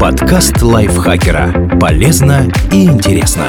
Подкаст 0.00 0.60
лайфхакера. 0.60 1.78
Полезно 1.80 2.46
и 2.72 2.84
интересно. 2.84 3.46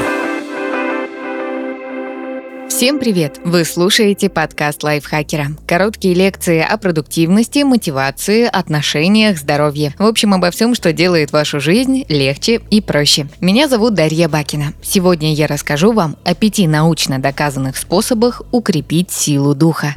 Всем 2.68 2.98
привет! 2.98 3.40
Вы 3.44 3.64
слушаете 3.64 4.28
подкаст 4.28 4.84
лайфхакера. 4.84 5.48
Короткие 5.66 6.14
лекции 6.14 6.60
о 6.60 6.78
продуктивности, 6.78 7.64
мотивации, 7.64 8.44
отношениях, 8.44 9.38
здоровье. 9.38 9.94
В 9.98 10.04
общем, 10.04 10.32
обо 10.34 10.50
всем, 10.50 10.74
что 10.74 10.92
делает 10.92 11.32
вашу 11.32 11.60
жизнь 11.60 12.04
легче 12.08 12.60
и 12.70 12.80
проще. 12.80 13.26
Меня 13.40 13.68
зовут 13.68 13.94
Дарья 13.94 14.28
Бакина. 14.28 14.74
Сегодня 14.80 15.34
я 15.34 15.46
расскажу 15.46 15.92
вам 15.92 16.16
о 16.24 16.34
пяти 16.34 16.66
научно 16.66 17.18
доказанных 17.18 17.76
способах 17.76 18.42
укрепить 18.52 19.10
силу 19.10 19.54
духа. 19.54 19.94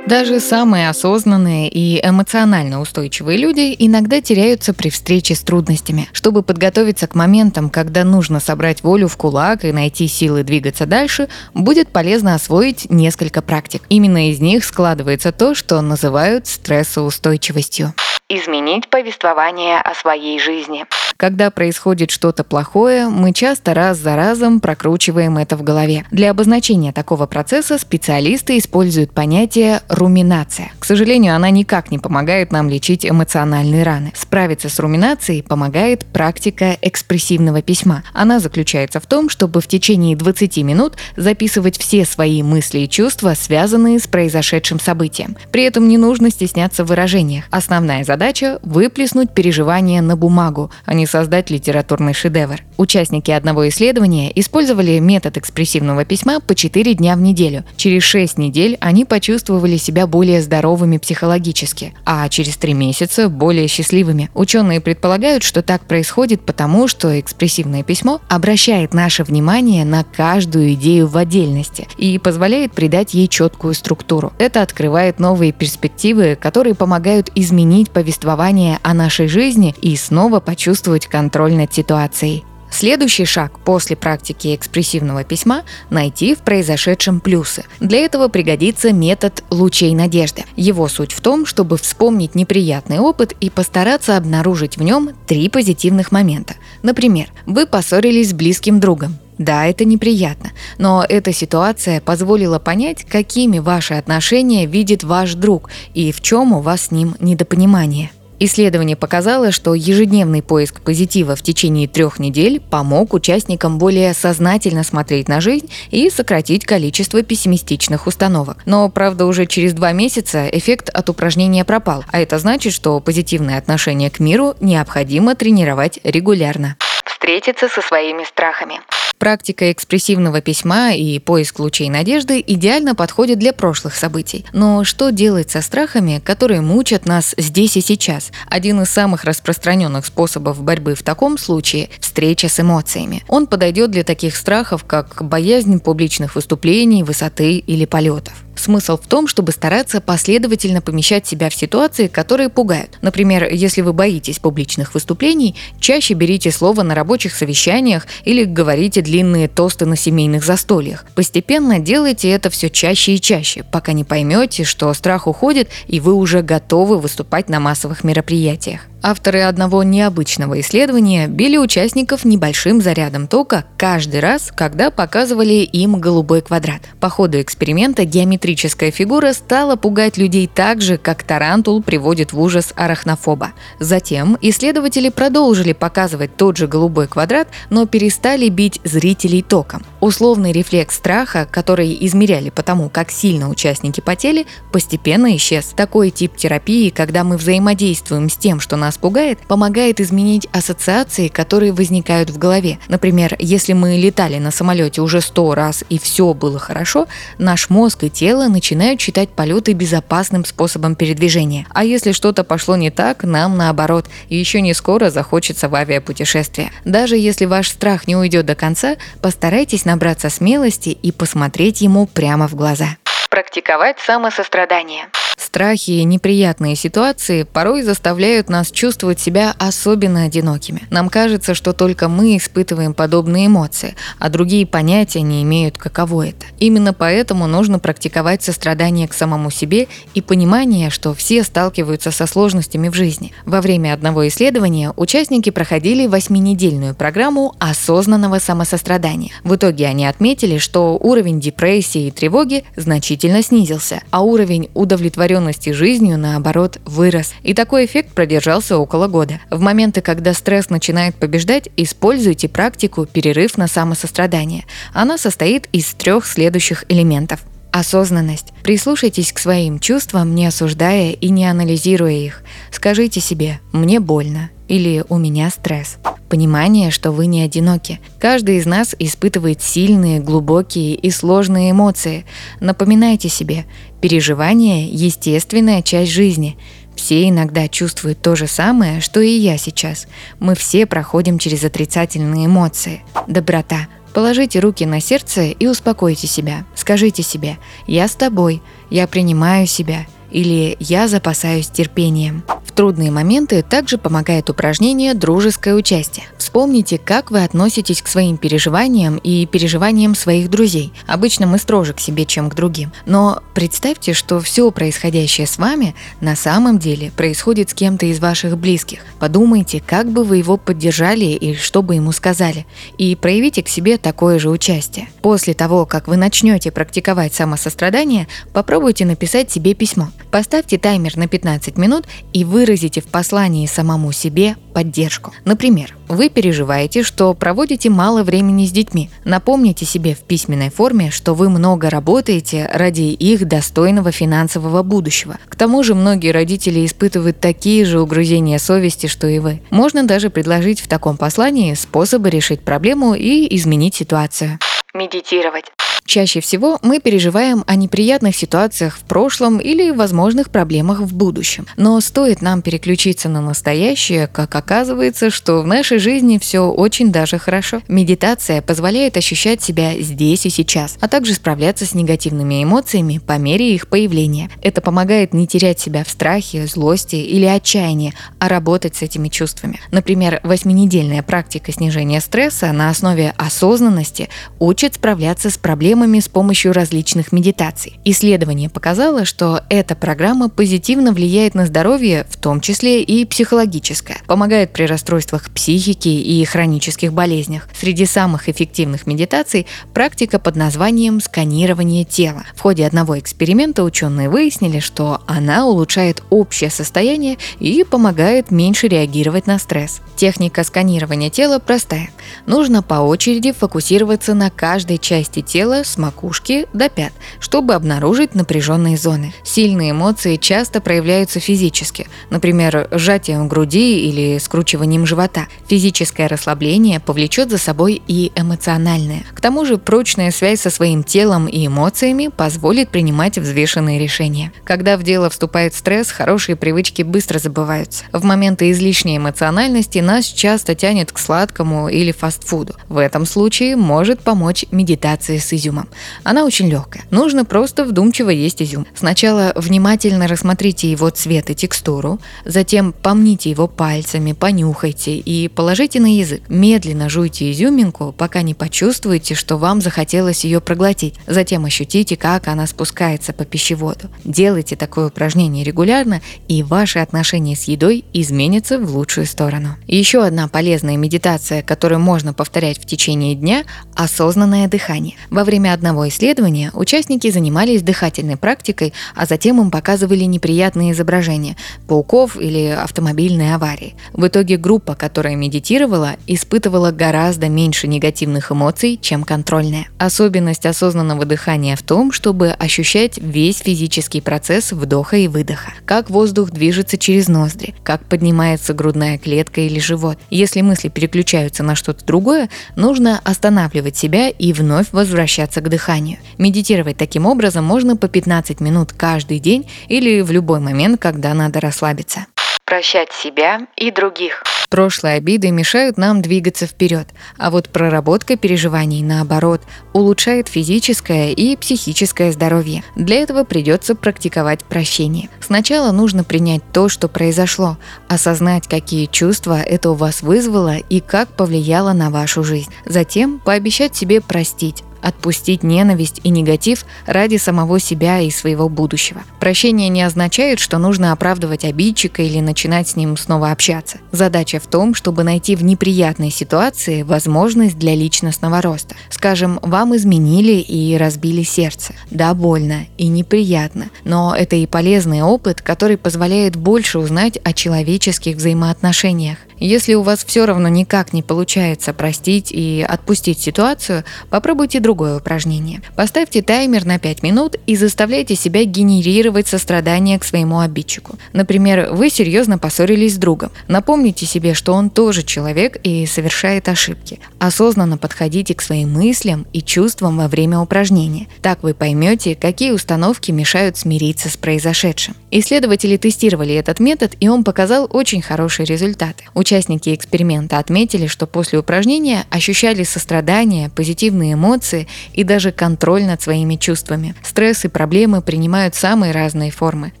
Даже 0.12 0.40
самые 0.40 0.90
осознанные 0.90 1.70
и 1.70 1.98
эмоционально 2.06 2.82
устойчивые 2.82 3.38
люди 3.38 3.74
иногда 3.78 4.20
теряются 4.20 4.74
при 4.74 4.90
встрече 4.90 5.34
с 5.34 5.40
трудностями. 5.40 6.06
Чтобы 6.12 6.42
подготовиться 6.42 7.06
к 7.06 7.14
моментам, 7.14 7.70
когда 7.70 8.04
нужно 8.04 8.38
собрать 8.38 8.82
волю 8.82 9.08
в 9.08 9.16
кулак 9.16 9.64
и 9.64 9.72
найти 9.72 10.08
силы 10.08 10.42
двигаться 10.42 10.84
дальше, 10.84 11.30
будет 11.54 11.88
полезно 11.88 12.34
освоить 12.34 12.90
несколько 12.90 13.40
практик. 13.40 13.84
Именно 13.88 14.28
из 14.28 14.38
них 14.38 14.66
складывается 14.66 15.32
то, 15.32 15.54
что 15.54 15.80
называют 15.80 16.46
стрессоустойчивостью 16.46 17.94
изменить 18.28 18.88
повествование 18.88 19.78
о 19.78 19.94
своей 19.94 20.38
жизни. 20.38 20.86
Когда 21.22 21.52
происходит 21.52 22.10
что-то 22.10 22.42
плохое, 22.42 23.06
мы 23.06 23.32
часто 23.32 23.74
раз 23.74 23.98
за 23.98 24.16
разом 24.16 24.58
прокручиваем 24.58 25.38
это 25.38 25.56
в 25.56 25.62
голове. 25.62 26.04
Для 26.10 26.32
обозначения 26.32 26.90
такого 26.92 27.26
процесса 27.26 27.78
специалисты 27.78 28.58
используют 28.58 29.12
понятие 29.12 29.82
руминация. 29.88 30.72
К 30.80 30.84
сожалению, 30.84 31.36
она 31.36 31.48
никак 31.50 31.92
не 31.92 32.00
помогает 32.00 32.50
нам 32.50 32.68
лечить 32.68 33.06
эмоциональные 33.06 33.84
раны. 33.84 34.10
Справиться 34.16 34.68
с 34.68 34.80
руминацией 34.80 35.44
помогает 35.44 36.04
практика 36.06 36.76
экспрессивного 36.82 37.62
письма. 37.62 38.02
Она 38.12 38.40
заключается 38.40 38.98
в 38.98 39.06
том, 39.06 39.28
чтобы 39.28 39.60
в 39.60 39.68
течение 39.68 40.16
20 40.16 40.56
минут 40.64 40.94
записывать 41.16 41.78
все 41.78 42.04
свои 42.04 42.42
мысли 42.42 42.80
и 42.80 42.88
чувства, 42.88 43.34
связанные 43.34 44.00
с 44.00 44.08
произошедшим 44.08 44.80
событием. 44.80 45.36
При 45.52 45.62
этом 45.62 45.86
не 45.86 45.98
нужно 45.98 46.30
стесняться 46.30 46.84
в 46.84 46.88
выражениях. 46.88 47.44
Основная 47.52 48.02
задача– 48.02 48.58
выплеснуть 48.64 49.32
переживания 49.32 50.02
на 50.02 50.16
бумагу, 50.16 50.72
а 50.84 50.94
не 50.94 51.06
создать 51.12 51.50
литературный 51.50 52.14
шедевр. 52.14 52.62
Участники 52.78 53.30
одного 53.30 53.68
исследования 53.68 54.32
использовали 54.34 54.98
метод 54.98 55.36
экспрессивного 55.36 56.06
письма 56.06 56.40
по 56.40 56.54
4 56.54 56.94
дня 56.94 57.16
в 57.16 57.20
неделю. 57.20 57.64
Через 57.76 58.02
6 58.04 58.38
недель 58.38 58.78
они 58.80 59.04
почувствовали 59.04 59.76
себя 59.76 60.06
более 60.06 60.40
здоровыми 60.40 60.96
психологически, 60.96 61.92
а 62.06 62.26
через 62.30 62.56
3 62.56 62.72
месяца 62.72 63.28
более 63.28 63.68
счастливыми. 63.68 64.30
Ученые 64.32 64.80
предполагают, 64.80 65.42
что 65.42 65.60
так 65.60 65.84
происходит 65.84 66.46
потому, 66.46 66.88
что 66.88 67.20
экспрессивное 67.20 67.82
письмо 67.82 68.22
обращает 68.30 68.94
наше 68.94 69.22
внимание 69.22 69.84
на 69.84 70.04
каждую 70.04 70.72
идею 70.72 71.08
в 71.08 71.18
отдельности 71.18 71.88
и 71.98 72.18
позволяет 72.18 72.72
придать 72.72 73.12
ей 73.12 73.28
четкую 73.28 73.74
структуру. 73.74 74.32
Это 74.38 74.62
открывает 74.62 75.20
новые 75.20 75.52
перспективы, 75.52 76.38
которые 76.40 76.74
помогают 76.74 77.30
изменить 77.34 77.90
повествование 77.90 78.78
о 78.82 78.94
нашей 78.94 79.28
жизни 79.28 79.74
и 79.82 79.94
снова 79.94 80.40
почувствовать 80.40 80.91
контроль 81.06 81.54
над 81.54 81.72
ситуацией. 81.72 82.44
Следующий 82.72 83.26
шаг 83.26 83.58
после 83.60 83.96
практики 83.96 84.56
экспрессивного 84.56 85.24
письма– 85.24 85.62
найти 85.90 86.34
в 86.34 86.38
произошедшем 86.38 87.20
плюсы. 87.20 87.64
Для 87.80 87.98
этого 87.98 88.28
пригодится 88.28 88.92
метод 88.92 89.44
лучей 89.50 89.94
надежды. 89.94 90.44
Его 90.56 90.88
суть 90.88 91.12
в 91.12 91.20
том, 91.20 91.44
чтобы 91.44 91.76
вспомнить 91.76 92.34
неприятный 92.34 92.98
опыт 92.98 93.34
и 93.40 93.50
постараться 93.50 94.16
обнаружить 94.16 94.78
в 94.78 94.82
нем 94.82 95.10
три 95.26 95.50
позитивных 95.50 96.12
момента. 96.12 96.54
Например, 96.82 97.26
вы 97.44 97.66
поссорились 97.66 98.30
с 98.30 98.32
близким 98.32 98.80
другом. 98.80 99.18
Да, 99.36 99.66
это 99.66 99.84
неприятно, 99.84 100.52
но 100.78 101.04
эта 101.06 101.32
ситуация 101.32 102.00
позволила 102.00 102.58
понять, 102.58 103.04
какими 103.04 103.58
ваши 103.58 103.94
отношения 103.94 104.66
видит 104.66 105.04
ваш 105.04 105.34
друг 105.34 105.68
и 105.94 106.12
в 106.12 106.20
чем 106.20 106.52
у 106.52 106.60
вас 106.60 106.86
с 106.86 106.90
ним 106.90 107.16
недопонимание. 107.18 108.10
Исследование 108.44 108.96
показало, 108.96 109.52
что 109.52 109.72
ежедневный 109.72 110.42
поиск 110.42 110.80
позитива 110.80 111.36
в 111.36 111.42
течение 111.42 111.86
трех 111.86 112.18
недель 112.18 112.58
помог 112.58 113.14
участникам 113.14 113.78
более 113.78 114.14
сознательно 114.14 114.82
смотреть 114.82 115.28
на 115.28 115.40
жизнь 115.40 115.70
и 115.92 116.10
сократить 116.10 116.64
количество 116.64 117.22
пессимистичных 117.22 118.08
установок. 118.08 118.56
Но, 118.66 118.88
правда, 118.88 119.26
уже 119.26 119.46
через 119.46 119.74
два 119.74 119.92
месяца 119.92 120.48
эффект 120.48 120.88
от 120.88 121.08
упражнения 121.08 121.64
пропал, 121.64 122.04
а 122.10 122.18
это 122.18 122.40
значит, 122.40 122.72
что 122.72 122.98
позитивное 122.98 123.58
отношение 123.58 124.10
к 124.10 124.18
миру 124.18 124.56
необходимо 124.58 125.36
тренировать 125.36 126.00
регулярно. 126.02 126.76
Встретиться 127.04 127.68
со 127.68 127.80
своими 127.80 128.24
страхами. 128.24 128.80
Практика 129.22 129.70
экспрессивного 129.70 130.40
письма 130.40 130.94
и 130.94 131.20
поиск 131.20 131.60
лучей 131.60 131.88
надежды 131.88 132.42
идеально 132.44 132.96
подходит 132.96 133.38
для 133.38 133.52
прошлых 133.52 133.94
событий. 133.94 134.44
Но 134.52 134.82
что 134.82 135.10
делать 135.10 135.48
со 135.48 135.62
страхами, 135.62 136.20
которые 136.24 136.60
мучат 136.60 137.06
нас 137.06 137.32
здесь 137.38 137.76
и 137.76 137.80
сейчас? 137.80 138.32
Один 138.48 138.82
из 138.82 138.88
самых 138.88 139.22
распространенных 139.22 140.06
способов 140.06 140.60
борьбы 140.60 140.96
в 140.96 141.04
таком 141.04 141.38
случае– 141.38 141.88
встреча 142.00 142.48
с 142.48 142.58
эмоциями. 142.58 143.22
Он 143.28 143.46
подойдет 143.46 143.92
для 143.92 144.02
таких 144.02 144.34
страхов, 144.34 144.82
как 144.82 145.24
боязнь 145.24 145.78
публичных 145.78 146.34
выступлений, 146.34 147.04
высоты 147.04 147.58
или 147.58 147.84
полетов. 147.84 148.34
Смысл 148.54 148.98
в 148.98 149.06
том, 149.06 149.28
чтобы 149.28 149.52
стараться 149.52 150.00
последовательно 150.00 150.82
помещать 150.82 151.26
себя 151.26 151.48
в 151.48 151.54
ситуации, 151.54 152.06
которые 152.06 152.48
пугают. 152.48 152.98
Например, 153.00 153.48
если 153.50 153.80
вы 153.80 153.92
боитесь 153.92 154.38
публичных 154.38 154.94
выступлений, 154.94 155.56
чаще 155.80 156.14
берите 156.14 156.50
слово 156.50 156.82
на 156.82 156.94
рабочих 156.94 157.34
совещаниях 157.34 158.06
или 158.24 158.44
говорите 158.44 159.00
длинные 159.12 159.46
тосты 159.46 159.84
на 159.84 159.94
семейных 159.94 160.42
застольях. 160.42 161.04
Постепенно 161.14 161.78
делайте 161.78 162.30
это 162.30 162.48
все 162.48 162.70
чаще 162.70 163.16
и 163.16 163.20
чаще, 163.20 163.62
пока 163.62 163.92
не 163.92 164.04
поймете, 164.04 164.64
что 164.64 164.92
страх 164.94 165.26
уходит 165.26 165.68
и 165.86 166.00
вы 166.00 166.14
уже 166.14 166.40
готовы 166.40 166.98
выступать 166.98 167.50
на 167.50 167.60
массовых 167.60 168.04
мероприятиях. 168.04 168.80
Авторы 169.04 169.42
одного 169.42 169.82
необычного 169.82 170.60
исследования 170.60 171.26
били 171.26 171.56
участников 171.56 172.24
небольшим 172.24 172.80
зарядом 172.80 173.26
тока 173.26 173.64
каждый 173.76 174.20
раз, 174.20 174.52
когда 174.54 174.90
показывали 174.90 175.64
им 175.64 176.00
голубой 176.00 176.40
квадрат. 176.40 176.82
По 177.00 177.08
ходу 177.08 177.40
эксперимента 177.40 178.04
геометрическая 178.04 178.92
фигура 178.92 179.32
стала 179.32 179.74
пугать 179.74 180.18
людей 180.18 180.48
так 180.52 180.80
же, 180.80 180.98
как 180.98 181.24
тарантул 181.24 181.82
приводит 181.82 182.32
в 182.32 182.40
ужас 182.40 182.72
арахнофоба. 182.76 183.52
Затем 183.80 184.38
исследователи 184.40 185.08
продолжили 185.08 185.72
показывать 185.72 186.36
тот 186.36 186.56
же 186.56 186.68
голубой 186.68 187.08
квадрат, 187.08 187.48
но 187.70 187.86
перестали 187.86 188.48
бить 188.48 188.80
зрителей 188.84 189.42
током. 189.42 189.82
Условный 190.02 190.50
рефлекс 190.50 190.96
страха, 190.96 191.46
который 191.48 191.96
измеряли 192.00 192.50
по 192.50 192.64
тому, 192.64 192.88
как 192.88 193.12
сильно 193.12 193.48
участники 193.48 194.00
потели, 194.00 194.48
постепенно 194.72 195.36
исчез. 195.36 195.66
Такой 195.76 196.10
тип 196.10 196.36
терапии, 196.36 196.88
когда 196.88 197.22
мы 197.22 197.36
взаимодействуем 197.36 198.28
с 198.28 198.36
тем, 198.36 198.58
что 198.58 198.74
нас 198.74 198.98
пугает, 198.98 199.38
помогает 199.46 200.00
изменить 200.00 200.48
ассоциации, 200.50 201.28
которые 201.28 201.70
возникают 201.70 202.30
в 202.30 202.38
голове. 202.38 202.80
Например, 202.88 203.36
если 203.38 203.74
мы 203.74 203.96
летали 203.96 204.38
на 204.38 204.50
самолете 204.50 205.02
уже 205.02 205.20
сто 205.20 205.54
раз 205.54 205.84
и 205.88 206.00
все 206.00 206.34
было 206.34 206.58
хорошо, 206.58 207.06
наш 207.38 207.70
мозг 207.70 208.02
и 208.02 208.10
тело 208.10 208.48
начинают 208.48 209.00
считать 209.00 209.28
полеты 209.28 209.72
безопасным 209.72 210.44
способом 210.44 210.96
передвижения. 210.96 211.64
А 211.72 211.84
если 211.84 212.10
что-то 212.10 212.42
пошло 212.42 212.74
не 212.74 212.90
так, 212.90 213.22
нам 213.22 213.56
наоборот, 213.56 214.06
еще 214.28 214.62
не 214.62 214.74
скоро 214.74 215.10
захочется 215.10 215.68
в 215.68 215.76
авиапутешествие. 215.76 216.72
Даже 216.84 217.16
если 217.16 217.44
ваш 217.44 217.68
страх 217.68 218.08
не 218.08 218.16
уйдет 218.16 218.46
до 218.46 218.56
конца, 218.56 218.96
постарайтесь 219.20 219.84
набраться 219.92 220.30
смелости 220.30 220.88
и 220.88 221.12
посмотреть 221.12 221.82
ему 221.82 222.06
прямо 222.06 222.48
в 222.48 222.54
глаза. 222.54 222.96
Практиковать 223.28 223.98
самосострадание. 224.00 225.08
Страхи 225.44 225.90
и 225.90 226.04
неприятные 226.04 226.76
ситуации 226.76 227.42
порой 227.42 227.82
заставляют 227.82 228.48
нас 228.48 228.70
чувствовать 228.70 229.18
себя 229.18 229.56
особенно 229.58 230.22
одинокими. 230.22 230.84
Нам 230.88 231.08
кажется, 231.08 231.54
что 231.54 231.72
только 231.72 232.08
мы 232.08 232.36
испытываем 232.36 232.94
подобные 232.94 233.48
эмоции, 233.48 233.96
а 234.20 234.28
другие 234.28 234.66
понятия 234.66 235.20
не 235.20 235.42
имеют, 235.42 235.78
каково 235.78 236.28
это. 236.28 236.46
Именно 236.60 236.94
поэтому 236.94 237.48
нужно 237.48 237.80
практиковать 237.80 238.44
сострадание 238.44 239.08
к 239.08 239.14
самому 239.14 239.50
себе 239.50 239.88
и 240.14 240.22
понимание, 240.22 240.90
что 240.90 241.12
все 241.12 241.42
сталкиваются 241.42 242.12
со 242.12 242.26
сложностями 242.26 242.88
в 242.88 242.94
жизни. 242.94 243.32
Во 243.44 243.60
время 243.60 243.94
одного 243.94 244.28
исследования 244.28 244.92
участники 244.96 245.50
проходили 245.50 246.06
восьминедельную 246.06 246.94
программу 246.94 247.56
осознанного 247.58 248.38
самосострадания. 248.38 249.32
В 249.42 249.56
итоге 249.56 249.88
они 249.88 250.06
отметили, 250.06 250.58
что 250.58 250.96
уровень 250.96 251.40
депрессии 251.40 252.06
и 252.06 252.10
тревоги 252.12 252.62
значительно 252.76 253.42
снизился, 253.42 254.02
а 254.12 254.22
уровень 254.22 254.70
удовлетворенности 254.74 255.31
удовлетворенности 255.32 255.70
жизнью, 255.70 256.18
наоборот, 256.18 256.78
вырос. 256.84 257.34
И 257.42 257.54
такой 257.54 257.86
эффект 257.86 258.12
продержался 258.14 258.78
около 258.78 259.08
года. 259.08 259.40
В 259.50 259.60
моменты, 259.60 260.00
когда 260.00 260.34
стресс 260.34 260.70
начинает 260.70 261.14
побеждать, 261.14 261.68
используйте 261.76 262.48
практику 262.48 263.06
«перерыв 263.06 263.56
на 263.56 263.68
самосострадание». 263.68 264.64
Она 264.92 265.18
состоит 265.18 265.68
из 265.72 265.86
трех 265.94 266.26
следующих 266.26 266.84
элементов. 266.88 267.40
Осознанность. 267.72 268.52
Прислушайтесь 268.62 269.32
к 269.32 269.38
своим 269.38 269.78
чувствам, 269.78 270.34
не 270.34 270.46
осуждая 270.46 271.12
и 271.12 271.30
не 271.30 271.46
анализируя 271.46 272.12
их. 272.12 272.42
Скажите 272.70 273.20
себе 273.20 273.60
«мне 273.72 273.98
больно» 273.98 274.50
или 274.72 275.04
«у 275.10 275.18
меня 275.18 275.50
стресс». 275.50 275.98
Понимание, 276.30 276.90
что 276.90 277.12
вы 277.12 277.26
не 277.26 277.42
одиноки. 277.42 278.00
Каждый 278.18 278.56
из 278.56 278.64
нас 278.64 278.96
испытывает 278.98 279.60
сильные, 279.60 280.18
глубокие 280.18 280.94
и 280.94 281.10
сложные 281.10 281.72
эмоции. 281.72 282.24
Напоминайте 282.58 283.28
себе, 283.28 283.66
переживание– 284.00 284.88
естественная 284.90 285.82
часть 285.82 286.10
жизни. 286.10 286.56
Все 286.96 287.28
иногда 287.28 287.68
чувствуют 287.68 288.22
то 288.22 288.34
же 288.34 288.46
самое, 288.46 289.02
что 289.02 289.20
и 289.20 289.28
я 289.28 289.58
сейчас. 289.58 290.06
Мы 290.40 290.54
все 290.54 290.86
проходим 290.86 291.38
через 291.38 291.64
отрицательные 291.64 292.46
эмоции. 292.46 293.02
Доброта. 293.26 293.88
Положите 294.14 294.58
руки 294.60 294.86
на 294.86 295.02
сердце 295.02 295.48
и 295.50 295.66
успокойте 295.66 296.26
себя. 296.26 296.64
Скажите 296.74 297.22
себе 297.22 297.58
«Я 297.86 298.08
с 298.08 298.14
тобой», 298.14 298.62
«Я 298.88 299.06
принимаю 299.06 299.66
себя», 299.66 300.06
или 300.32 300.76
«я 300.80 301.08
запасаюсь 301.08 301.68
терпением». 301.68 302.42
В 302.72 302.74
трудные 302.74 303.10
моменты 303.10 303.62
также 303.62 303.98
помогает 303.98 304.48
упражнение 304.48 305.12
«дружеское 305.12 305.74
участие». 305.74 306.24
Вспомните, 306.38 306.96
как 306.96 307.30
вы 307.30 307.44
относитесь 307.44 308.00
к 308.00 308.08
своим 308.08 308.38
переживаниям 308.38 309.18
и 309.18 309.44
переживаниям 309.44 310.14
своих 310.14 310.48
друзей. 310.48 310.92
Обычно 311.06 311.46
мы 311.46 311.58
строже 311.58 311.92
к 311.92 312.00
себе, 312.00 312.24
чем 312.24 312.48
к 312.48 312.54
другим. 312.54 312.90
Но 313.04 313.42
представьте, 313.54 314.14
что 314.14 314.40
все 314.40 314.70
происходящее 314.70 315.46
с 315.46 315.58
вами 315.58 315.94
на 316.20 316.34
самом 316.34 316.78
деле 316.78 317.10
происходит 317.10 317.70
с 317.70 317.74
кем-то 317.74 318.06
из 318.06 318.20
ваших 318.20 318.56
близких. 318.56 319.00
Подумайте, 319.18 319.82
как 319.86 320.10
бы 320.10 320.24
вы 320.24 320.38
его 320.38 320.56
поддержали 320.56 321.26
и 321.26 321.54
что 321.54 321.82
бы 321.82 321.96
ему 321.96 322.12
сказали. 322.12 322.66
И 322.96 323.14
проявите 323.16 323.62
к 323.62 323.68
себе 323.68 323.98
такое 323.98 324.38
же 324.38 324.48
участие. 324.48 325.08
После 325.20 325.52
того, 325.52 325.84
как 325.84 326.08
вы 326.08 326.16
начнете 326.16 326.70
практиковать 326.70 327.34
самосострадание, 327.34 328.28
попробуйте 328.54 329.04
написать 329.04 329.50
себе 329.50 329.74
письмо. 329.74 330.08
Поставьте 330.30 330.78
таймер 330.78 331.16
на 331.16 331.28
15 331.28 331.76
минут 331.76 332.06
и 332.32 332.44
выразите 332.44 333.00
в 333.00 333.06
послании 333.06 333.66
самому 333.66 334.12
себе 334.12 334.56
поддержку. 334.72 335.32
Например, 335.44 335.94
вы 336.08 336.28
переживаете, 336.28 337.02
что 337.02 337.32
проводите 337.34 337.90
мало 337.90 338.22
времени 338.22 338.66
с 338.66 338.70
детьми. 338.70 339.10
Напомните 339.24 339.84
себе 339.84 340.14
в 340.14 340.20
письменной 340.20 340.70
форме, 340.70 341.10
что 341.10 341.34
вы 341.34 341.48
много 341.48 341.90
работаете 341.90 342.70
ради 342.72 343.02
их 343.02 343.46
достойного 343.46 344.12
финансового 344.12 344.82
будущего. 344.82 345.38
К 345.48 345.56
тому 345.56 345.82
же 345.82 345.94
многие 345.94 346.30
родители 346.30 346.84
испытывают 346.84 347.40
такие 347.40 347.84
же 347.84 348.00
угрызения 348.00 348.58
совести, 348.58 349.06
что 349.06 349.26
и 349.26 349.38
вы. 349.38 349.60
Можно 349.70 350.04
даже 350.04 350.30
предложить 350.30 350.80
в 350.80 350.88
таком 350.88 351.16
послании 351.16 351.74
способы 351.74 352.30
решить 352.30 352.60
проблему 352.60 353.14
и 353.14 353.54
изменить 353.56 353.94
ситуацию. 353.94 354.58
Медитировать. 354.94 355.64
Чаще 356.04 356.40
всего 356.40 356.78
мы 356.82 356.98
переживаем 357.00 357.62
о 357.66 357.76
неприятных 357.76 358.34
ситуациях 358.36 358.96
в 358.96 359.02
прошлом 359.02 359.58
или 359.58 359.90
возможных 359.90 360.50
проблемах 360.50 361.00
в 361.00 361.14
будущем. 361.14 361.66
Но 361.76 362.00
стоит 362.00 362.42
нам 362.42 362.60
переключиться 362.60 363.28
на 363.28 363.40
настоящее, 363.40 364.26
как 364.26 364.54
оказывается, 364.54 365.30
что 365.30 365.62
в 365.62 365.66
нашей 365.66 365.98
жизни 365.98 366.38
все 366.38 366.60
очень 366.60 367.12
даже 367.12 367.38
хорошо. 367.38 367.82
Медитация 367.88 368.62
позволяет 368.62 369.16
ощущать 369.16 369.62
себя 369.62 369.98
здесь 370.00 370.44
и 370.44 370.50
сейчас, 370.50 370.96
а 371.00 371.08
также 371.08 371.34
справляться 371.34 371.86
с 371.86 371.94
негативными 371.94 372.62
эмоциями 372.62 373.18
по 373.24 373.38
мере 373.38 373.74
их 373.74 373.86
появления. 373.86 374.50
Это 374.60 374.80
помогает 374.80 375.32
не 375.32 375.46
терять 375.46 375.78
себя 375.78 376.04
в 376.04 376.10
страхе, 376.10 376.66
злости 376.66 377.16
или 377.16 377.46
отчаянии, 377.46 378.12
а 378.38 378.48
работать 378.48 378.96
с 378.96 379.02
этими 379.02 379.28
чувствами. 379.28 379.80
Например, 379.92 380.40
восьминедельная 380.42 381.22
практика 381.22 381.72
снижения 381.72 382.20
стресса 382.20 382.72
на 382.72 382.90
основе 382.90 383.34
осознанности 383.38 384.28
учит 384.58 384.94
справляться 384.94 385.48
с 385.48 385.56
проблемами 385.56 385.91
проблемами 385.92 386.20
с 386.20 386.28
помощью 386.28 386.72
различных 386.72 387.32
медитаций. 387.32 387.98
Исследование 388.06 388.70
показало, 388.70 389.26
что 389.26 389.60
эта 389.68 389.94
программа 389.94 390.48
позитивно 390.48 391.12
влияет 391.12 391.54
на 391.54 391.66
здоровье, 391.66 392.26
в 392.30 392.38
том 392.38 392.62
числе 392.62 393.02
и 393.02 393.26
психологическое, 393.26 394.16
помогает 394.26 394.72
при 394.72 394.84
расстройствах 394.84 395.50
психики 395.50 396.08
и 396.08 396.42
хронических 396.46 397.12
болезнях. 397.12 397.68
Среди 397.78 398.06
самых 398.06 398.48
эффективных 398.48 399.06
медитаций 399.06 399.66
практика 399.92 400.38
под 400.38 400.56
названием 400.56 401.20
сканирование 401.20 402.04
тела. 402.04 402.44
В 402.56 402.62
ходе 402.62 402.86
одного 402.86 403.18
эксперимента 403.18 403.84
ученые 403.84 404.30
выяснили, 404.30 404.80
что 404.80 405.20
она 405.26 405.66
улучшает 405.66 406.22
общее 406.30 406.70
состояние 406.70 407.36
и 407.60 407.84
помогает 407.84 408.50
меньше 408.50 408.88
реагировать 408.88 409.46
на 409.46 409.58
стресс. 409.58 410.00
Техника 410.16 410.64
сканирования 410.64 411.28
тела 411.28 411.58
простая. 411.58 412.08
Нужно 412.46 412.82
по 412.82 412.94
очереди 412.94 413.52
фокусироваться 413.52 414.32
на 414.32 414.48
каждой 414.50 414.96
части 414.96 415.42
тела 415.42 415.81
с 415.84 415.98
макушки 415.98 416.66
до 416.72 416.88
пят, 416.88 417.12
чтобы 417.40 417.74
обнаружить 417.74 418.34
напряженные 418.34 418.96
зоны. 418.96 419.32
Сильные 419.42 419.90
эмоции 419.90 420.36
часто 420.36 420.80
проявляются 420.80 421.40
физически, 421.40 422.06
например, 422.30 422.88
сжатием 422.92 423.48
груди 423.48 424.08
или 424.08 424.38
скручиванием 424.38 425.06
живота. 425.06 425.48
Физическое 425.66 426.28
расслабление 426.28 427.00
повлечет 427.00 427.50
за 427.50 427.58
собой 427.58 428.00
и 428.06 428.32
эмоциональное. 428.36 429.24
К 429.34 429.40
тому 429.40 429.64
же 429.64 429.78
прочная 429.78 430.30
связь 430.30 430.60
со 430.60 430.70
своим 430.70 431.02
телом 431.02 431.46
и 431.46 431.66
эмоциями 431.66 432.28
позволит 432.28 432.90
принимать 432.90 433.38
взвешенные 433.38 433.98
решения. 433.98 434.52
Когда 434.64 434.96
в 434.96 435.02
дело 435.02 435.30
вступает 435.30 435.74
стресс, 435.74 436.10
хорошие 436.10 436.56
привычки 436.56 437.02
быстро 437.02 437.38
забываются. 437.38 438.04
В 438.12 438.24
моменты 438.24 438.70
излишней 438.70 439.16
эмоциональности 439.16 439.98
нас 439.98 440.26
часто 440.26 440.74
тянет 440.74 441.12
к 441.12 441.18
сладкому 441.18 441.88
или 441.88 442.12
фастфуду. 442.12 442.74
В 442.88 442.98
этом 442.98 443.26
случае 443.26 443.76
может 443.76 444.20
помочь 444.20 444.64
медитация 444.70 445.38
с 445.38 445.52
изюмом 445.52 445.71
изюмом. 445.72 445.88
Она 446.22 446.44
очень 446.44 446.68
легкая. 446.68 447.04
Нужно 447.10 447.44
просто 447.44 447.84
вдумчиво 447.84 448.30
есть 448.30 448.62
изюм. 448.62 448.86
Сначала 448.94 449.52
внимательно 449.56 450.28
рассмотрите 450.28 450.90
его 450.90 451.10
цвет 451.10 451.50
и 451.50 451.54
текстуру, 451.54 452.20
затем 452.44 452.92
помните 452.92 453.50
его 453.50 453.66
пальцами, 453.66 454.32
понюхайте 454.32 455.16
и 455.16 455.48
положите 455.48 456.00
на 456.00 456.16
язык. 456.16 456.42
Медленно 456.48 457.08
жуйте 457.08 457.50
изюминку, 457.50 458.14
пока 458.16 458.42
не 458.42 458.54
почувствуете, 458.54 459.34
что 459.34 459.56
вам 459.56 459.80
захотелось 459.80 460.44
ее 460.44 460.60
проглотить. 460.60 461.14
Затем 461.26 461.64
ощутите, 461.64 462.16
как 462.16 462.48
она 462.48 462.66
спускается 462.66 463.32
по 463.32 463.44
пищеводу. 463.44 464.10
Делайте 464.24 464.76
такое 464.76 465.08
упражнение 465.08 465.64
регулярно, 465.64 466.20
и 466.48 466.62
ваши 466.62 466.98
отношения 466.98 467.56
с 467.56 467.64
едой 467.64 468.04
изменятся 468.12 468.78
в 468.78 468.94
лучшую 468.94 469.26
сторону. 469.26 469.76
Еще 469.86 470.24
одна 470.24 470.48
полезная 470.48 470.96
медитация, 470.96 471.62
которую 471.62 472.00
можно 472.00 472.34
повторять 472.34 472.78
в 472.78 472.86
течение 472.86 473.34
дня– 473.34 473.64
осознанное 473.94 474.68
дыхание. 474.68 475.16
Во 475.30 475.44
время 475.44 475.61
время 475.62 475.74
одного 475.74 476.08
исследования 476.08 476.72
участники 476.74 477.30
занимались 477.30 477.82
дыхательной 477.82 478.36
практикой, 478.36 478.92
а 479.14 479.26
затем 479.26 479.60
им 479.60 479.70
показывали 479.70 480.24
неприятные 480.24 480.90
изображения– 480.90 481.56
пауков 481.86 482.36
или 482.36 482.66
автомобильные 482.66 483.54
аварии. 483.54 483.94
В 484.12 484.26
итоге 484.26 484.56
группа, 484.56 484.96
которая 484.96 485.36
медитировала, 485.36 486.16
испытывала 486.26 486.90
гораздо 486.90 487.48
меньше 487.48 487.86
негативных 487.86 488.50
эмоций, 488.50 488.98
чем 489.00 489.22
контрольная. 489.22 489.86
Особенность 489.98 490.66
осознанного 490.66 491.26
дыхания 491.26 491.76
в 491.76 491.82
том, 491.82 492.10
чтобы 492.10 492.50
ощущать 492.50 493.18
весь 493.18 493.58
физический 493.58 494.20
процесс 494.20 494.72
вдоха 494.72 495.16
и 495.16 495.28
выдоха. 495.28 495.74
Как 495.84 496.10
воздух 496.10 496.50
движется 496.50 496.98
через 496.98 497.28
ноздри, 497.28 497.74
как 497.84 498.04
поднимается 498.06 498.74
грудная 498.74 499.16
клетка 499.16 499.60
или 499.60 499.78
живот. 499.78 500.18
Если 500.28 500.60
мысли 500.60 500.88
переключаются 500.88 501.62
на 501.62 501.76
что-то 501.76 502.04
другое, 502.04 502.48
нужно 502.74 503.20
останавливать 503.22 503.96
себя 503.96 504.28
и 504.28 504.52
вновь 504.52 504.88
возвращаться 504.90 505.51
возвращаться 505.52 505.60
к 505.60 505.68
дыханию. 505.68 506.18
Медитировать 506.38 506.96
таким 506.96 507.26
образом 507.26 507.64
можно 507.64 507.96
по 507.96 508.08
15 508.08 508.60
минут 508.60 508.92
каждый 508.92 509.38
день 509.38 509.66
или 509.88 510.22
в 510.22 510.30
любой 510.30 510.60
момент, 510.60 511.00
когда 511.00 511.34
надо 511.34 511.60
расслабиться. 511.60 512.26
Прощать 512.64 513.12
себя 513.12 513.66
и 513.76 513.90
других. 513.90 514.42
Прошлые 514.70 515.16
обиды 515.16 515.50
мешают 515.50 515.98
нам 515.98 516.22
двигаться 516.22 516.66
вперед, 516.66 517.06
а 517.36 517.50
вот 517.50 517.68
проработка 517.68 518.38
переживаний, 518.38 519.02
наоборот, 519.02 519.60
улучшает 519.92 520.48
физическое 520.48 521.32
и 521.32 521.56
психическое 521.56 522.32
здоровье. 522.32 522.82
Для 522.96 523.16
этого 523.16 523.44
придется 523.44 523.94
практиковать 523.94 524.64
прощение. 524.64 525.28
Сначала 525.40 525.92
нужно 525.92 526.24
принять 526.24 526.62
то, 526.72 526.88
что 526.88 527.08
произошло, 527.08 527.76
осознать, 528.08 528.66
какие 528.66 529.04
чувства 529.04 529.60
это 529.60 529.90
у 529.90 529.94
вас 529.94 530.22
вызвало 530.22 530.76
и 530.76 531.00
как 531.00 531.28
повлияло 531.36 531.92
на 531.92 532.08
вашу 532.08 532.42
жизнь. 532.42 532.72
Затем 532.86 533.40
пообещать 533.40 533.94
себе 533.94 534.22
простить, 534.22 534.84
отпустить 535.02 535.62
ненависть 535.62 536.20
и 536.22 536.30
негатив 536.30 536.84
ради 537.06 537.36
самого 537.36 537.78
себя 537.78 538.20
и 538.20 538.30
своего 538.30 538.68
будущего. 538.68 539.22
Прощение 539.40 539.88
не 539.88 540.02
означает, 540.02 540.58
что 540.58 540.78
нужно 540.78 541.12
оправдывать 541.12 541.64
обидчика 541.64 542.22
или 542.22 542.40
начинать 542.40 542.88
с 542.88 542.96
ним 542.96 543.16
снова 543.16 543.50
общаться. 543.50 543.98
Задача 544.12 544.60
в 544.60 544.66
том, 544.66 544.94
чтобы 544.94 545.24
найти 545.24 545.56
в 545.56 545.64
неприятной 545.64 546.30
ситуации 546.30 547.02
возможность 547.02 547.78
для 547.78 547.94
личностного 547.94 548.62
роста. 548.62 548.94
Скажем, 549.10 549.58
вам 549.62 549.96
изменили 549.96 550.60
и 550.60 550.96
разбили 550.96 551.42
сердце. 551.42 551.94
Да, 552.10 552.34
больно 552.34 552.86
и 552.98 553.08
неприятно, 553.08 553.90
но 554.04 554.34
это 554.36 554.56
и 554.56 554.66
полезный 554.66 555.22
опыт, 555.22 555.62
который 555.62 555.96
позволяет 555.96 556.56
больше 556.56 556.98
узнать 556.98 557.38
о 557.42 557.52
человеческих 557.52 558.36
взаимоотношениях. 558.36 559.38
Если 559.64 559.94
у 559.94 560.02
вас 560.02 560.24
все 560.24 560.44
равно 560.44 560.66
никак 560.66 561.12
не 561.12 561.22
получается 561.22 561.92
простить 561.92 562.50
и 562.50 562.84
отпустить 562.86 563.38
ситуацию, 563.38 564.02
попробуйте 564.28 564.80
другое 564.80 565.18
упражнение. 565.18 565.82
Поставьте 565.94 566.42
таймер 566.42 566.84
на 566.84 566.98
5 566.98 567.22
минут 567.22 567.54
и 567.68 567.76
заставляйте 567.76 568.34
себя 568.34 568.64
генерировать 568.64 569.46
сострадание 569.46 570.18
к 570.18 570.24
своему 570.24 570.58
обидчику. 570.58 571.16
Например, 571.32 571.90
вы 571.92 572.10
серьезно 572.10 572.58
поссорились 572.58 573.14
с 573.14 573.18
другом. 573.18 573.52
Напомните 573.68 574.26
себе, 574.26 574.54
что 574.54 574.72
он 574.72 574.90
тоже 574.90 575.22
человек 575.22 575.78
и 575.84 576.06
совершает 576.06 576.68
ошибки. 576.68 577.20
Осознанно 577.38 577.98
подходите 577.98 578.56
к 578.56 578.62
своим 578.62 578.92
мыслям 578.92 579.46
и 579.52 579.62
чувствам 579.62 580.16
во 580.16 580.26
время 580.26 580.58
упражнения. 580.58 581.28
Так 581.40 581.62
вы 581.62 581.72
поймете, 581.72 582.34
какие 582.34 582.72
установки 582.72 583.30
мешают 583.30 583.76
смириться 583.76 584.28
с 584.28 584.36
произошедшим. 584.36 585.14
Исследователи 585.30 585.96
тестировали 585.96 586.52
этот 586.52 586.80
метод, 586.80 587.14
и 587.20 587.28
он 587.28 587.44
показал 587.44 587.88
очень 587.88 588.22
хорошие 588.22 588.66
результаты. 588.66 589.22
Участники 589.52 589.94
эксперимента 589.94 590.56
отметили, 590.56 591.06
что 591.06 591.26
после 591.26 591.58
упражнения 591.58 592.24
ощущали 592.30 592.84
сострадание, 592.84 593.68
позитивные 593.68 594.32
эмоции 594.32 594.88
и 595.12 595.24
даже 595.24 595.52
контроль 595.52 596.04
над 596.04 596.22
своими 596.22 596.56
чувствами. 596.56 597.14
Стресс 597.22 597.66
и 597.66 597.68
проблемы 597.68 598.22
принимают 598.22 598.74
самые 598.74 599.12
разные 599.12 599.50
формы– 599.50 599.92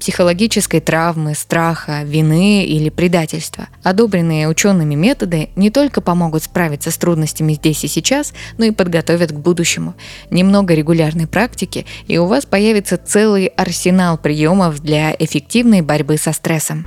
психологической 0.00 0.80
травмы, 0.80 1.34
страха, 1.34 2.00
вины 2.02 2.64
или 2.64 2.88
предательства. 2.88 3.68
Одобренные 3.82 4.48
учеными 4.48 4.94
методы 4.94 5.50
не 5.54 5.68
только 5.68 6.00
помогут 6.00 6.44
справиться 6.44 6.90
с 6.90 6.96
трудностями 6.96 7.52
здесь 7.52 7.84
и 7.84 7.88
сейчас, 7.88 8.32
но 8.56 8.64
и 8.64 8.70
подготовят 8.70 9.32
к 9.32 9.36
будущему. 9.36 9.92
Немного 10.30 10.72
регулярной 10.72 11.26
практики, 11.26 11.84
и 12.06 12.16
у 12.16 12.24
вас 12.24 12.46
появится 12.46 12.96
целый 12.96 13.48
арсенал 13.48 14.16
приемов 14.16 14.80
для 14.80 15.14
эффективной 15.18 15.82
борьбы 15.82 16.16
со 16.16 16.32
стрессом. 16.32 16.86